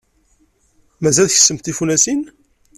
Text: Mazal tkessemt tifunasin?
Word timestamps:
Mazal 1.01 1.27
tkessemt 1.29 1.63
tifunasin? 1.65 2.21